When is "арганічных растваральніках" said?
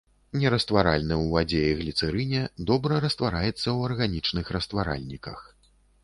3.89-5.45